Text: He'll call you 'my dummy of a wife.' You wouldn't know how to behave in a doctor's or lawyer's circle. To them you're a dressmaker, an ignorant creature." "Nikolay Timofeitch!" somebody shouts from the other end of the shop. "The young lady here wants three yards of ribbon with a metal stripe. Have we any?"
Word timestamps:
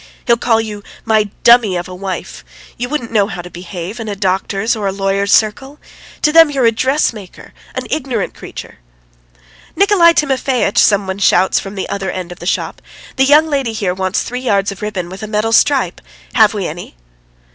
He'll 0.25 0.35
call 0.35 0.59
you 0.59 0.81
'my 1.05 1.29
dummy 1.43 1.77
of 1.77 1.87
a 1.87 1.93
wife.' 1.93 2.43
You 2.75 2.89
wouldn't 2.89 3.11
know 3.11 3.27
how 3.27 3.43
to 3.43 3.51
behave 3.51 3.99
in 3.99 4.09
a 4.09 4.15
doctor's 4.15 4.75
or 4.75 4.91
lawyer's 4.91 5.31
circle. 5.31 5.77
To 6.23 6.31
them 6.31 6.49
you're 6.49 6.65
a 6.65 6.71
dressmaker, 6.71 7.53
an 7.75 7.85
ignorant 7.87 8.33
creature." 8.33 8.79
"Nikolay 9.75 10.13
Timofeitch!" 10.13 10.79
somebody 10.79 11.19
shouts 11.19 11.59
from 11.59 11.75
the 11.75 11.87
other 11.87 12.09
end 12.09 12.31
of 12.31 12.39
the 12.39 12.47
shop. 12.47 12.81
"The 13.17 13.25
young 13.25 13.45
lady 13.45 13.73
here 13.73 13.93
wants 13.93 14.23
three 14.23 14.41
yards 14.41 14.71
of 14.71 14.81
ribbon 14.81 15.07
with 15.07 15.21
a 15.21 15.27
metal 15.27 15.51
stripe. 15.51 16.01
Have 16.33 16.55
we 16.55 16.65
any?" 16.65 16.95